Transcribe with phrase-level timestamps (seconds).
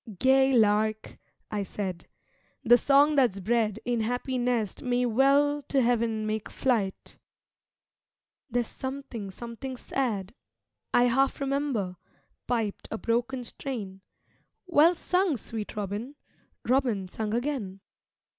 [0.17, 1.19] 'Gay Lark,'
[1.51, 2.07] I said,
[2.63, 7.19] 'The song that's bred In happy nest may well to heaven make flight.'
[8.49, 10.33] 'There's something, something sad,
[10.91, 11.97] I half remember'
[12.47, 14.01] piped a broken strain.
[14.65, 16.15] Well sung, sweet Robin!
[16.67, 17.81] Robin sung again.